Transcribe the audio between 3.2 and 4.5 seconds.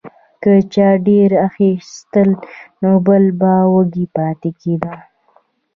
به وږی پاتې